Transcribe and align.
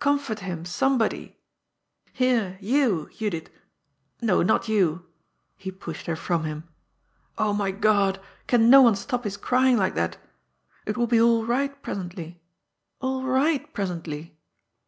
Comfort 0.00 0.40
him, 0.40 0.64
some 0.64 0.98
body! 0.98 1.36
Here, 2.12 2.58
you, 2.60 3.08
Judith! 3.14 3.50
No, 4.20 4.42
not 4.42 4.66
you!" 4.66 5.06
He 5.56 5.70
pushed 5.70 6.06
her 6.06 6.16
from 6.16 6.42
him." 6.42 6.64
my 7.38 7.70
God! 7.70 8.20
can 8.48 8.68
no 8.68 8.82
one 8.82 8.96
stop 8.96 9.22
his 9.22 9.36
crying 9.36 9.76
like 9.76 9.94
that? 9.94 10.18
It 10.86 10.96
will 10.96 11.06
be 11.06 11.20
all 11.20 11.46
right 11.46 11.80
presently— 11.84 12.42
all 13.00 13.22
right 13.22 13.72
pres 13.72 13.92
ently." 13.92 14.32